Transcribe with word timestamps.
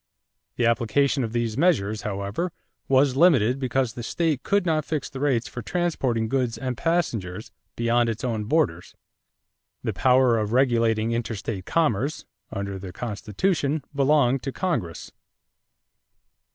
The 0.55 0.65
application 0.65 1.23
of 1.23 1.31
these 1.31 1.55
measures, 1.59 2.01
however, 2.01 2.51
was 2.87 3.15
limited 3.15 3.59
because 3.59 3.93
the 3.93 4.01
state 4.01 4.41
could 4.41 4.65
not 4.65 4.83
fix 4.83 5.07
the 5.11 5.19
rates 5.19 5.47
for 5.47 5.61
transporting 5.61 6.27
goods 6.27 6.57
and 6.57 6.75
passengers 6.75 7.51
beyond 7.75 8.09
its 8.09 8.23
own 8.23 8.45
borders. 8.45 8.95
The 9.83 9.93
power 9.93 10.39
of 10.39 10.53
regulating 10.53 11.11
interstate 11.11 11.67
commerce, 11.67 12.25
under 12.51 12.79
the 12.79 12.91
Constitution, 12.91 13.83
belonged 13.93 14.41
to 14.41 14.51
Congress. 14.51 15.11